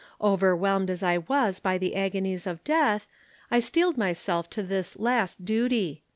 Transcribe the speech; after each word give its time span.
Overwhelmed 0.19 0.89
as 0.89 1.03
I 1.03 1.19
was 1.19 1.59
by 1.59 1.77
the 1.77 1.95
agonies 1.95 2.47
of 2.47 2.63
death, 2.63 3.05
I 3.51 3.59
steeled 3.59 3.99
myself 3.99 4.49
to 4.49 4.63
this 4.63 4.97
last 4.97 5.45
duty. 5.45 6.01